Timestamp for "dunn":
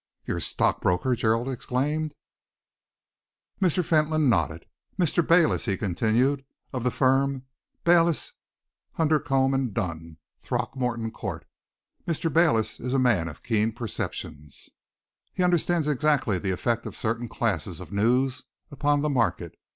9.75-10.17